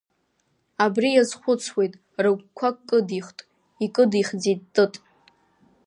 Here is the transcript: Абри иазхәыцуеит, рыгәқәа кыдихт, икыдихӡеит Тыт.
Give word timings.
Абри 0.83 1.09
иазхәыцуеит, 1.13 1.93
рыгәқәа 2.23 2.69
кыдихт, 2.87 3.37
икыдихӡеит 3.85 4.61
Тыт. 4.73 4.93